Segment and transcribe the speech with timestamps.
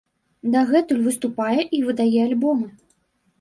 [0.53, 2.67] Дагэтуль выступае і выдае альбомы.